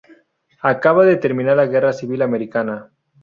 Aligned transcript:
Acaba 0.63 1.05
de 1.05 1.17
terminar 1.17 1.55
la 1.57 1.67
Guerra 1.67 1.93
Civil 1.93 2.23
Americana. 2.23 2.91